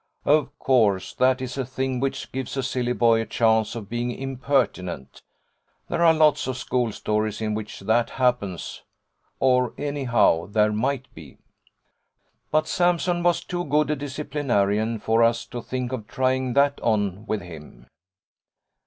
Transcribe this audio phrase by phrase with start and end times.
[0.25, 4.09] Of course that is a thing which gives a silly boy a chance of being
[4.09, 5.21] impertinent:
[5.89, 8.81] there are lots of school stories in which that happens
[9.39, 11.37] or anyhow there might be.
[12.49, 17.27] But Sampson was too good a disciplinarian for us to think of trying that on
[17.27, 17.85] with him.